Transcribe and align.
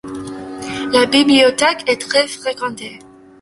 La 0.91 1.05
bibliothèque 1.05 1.83
est 1.87 2.01
très 2.01 2.27
fréquentée. 2.27 2.97